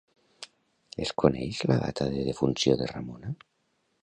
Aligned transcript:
Es 1.05 1.11
coneix 1.23 1.61
la 1.73 1.79
data 1.85 2.09
de 2.15 2.27
defunció 2.31 2.77
de 2.81 2.93
Ramona? 2.97 3.37